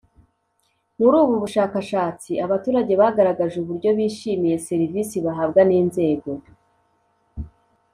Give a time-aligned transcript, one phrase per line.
[0.99, 6.29] Muri ubu bushakashatsi abaturage bagaragaje uburyo bishimiye serivisi bahabwa n inzego